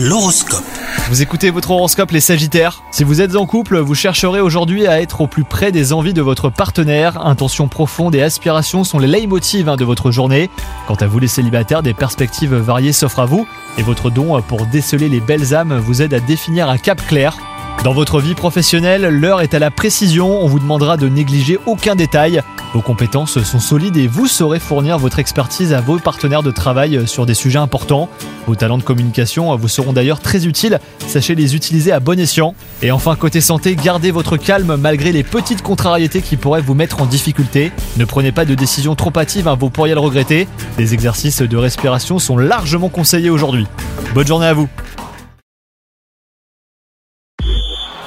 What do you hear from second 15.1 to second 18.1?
belles âmes vous aide à définir un cap clair. Dans